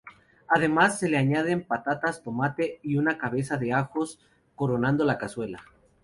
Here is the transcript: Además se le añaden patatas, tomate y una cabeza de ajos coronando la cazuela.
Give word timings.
Además 0.47 0.97
se 0.97 1.07
le 1.07 1.15
añaden 1.17 1.63
patatas, 1.67 2.23
tomate 2.23 2.79
y 2.81 2.95
una 2.95 3.19
cabeza 3.19 3.57
de 3.57 3.73
ajos 3.73 4.19
coronando 4.55 5.05
la 5.05 5.19
cazuela. 5.19 5.63